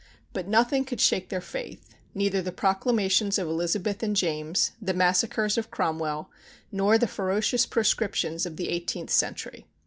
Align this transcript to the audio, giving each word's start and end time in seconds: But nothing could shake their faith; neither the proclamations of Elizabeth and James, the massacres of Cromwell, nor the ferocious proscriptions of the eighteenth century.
But 0.33 0.47
nothing 0.47 0.83
could 0.83 0.99
shake 0.99 1.29
their 1.29 1.39
faith; 1.41 1.93
neither 2.15 2.41
the 2.41 2.51
proclamations 2.51 3.37
of 3.37 3.47
Elizabeth 3.47 4.01
and 4.01 4.15
James, 4.15 4.71
the 4.81 4.95
massacres 4.95 5.59
of 5.59 5.69
Cromwell, 5.69 6.31
nor 6.71 6.97
the 6.97 7.05
ferocious 7.05 7.67
proscriptions 7.67 8.47
of 8.47 8.55
the 8.57 8.69
eighteenth 8.69 9.11
century. 9.11 9.67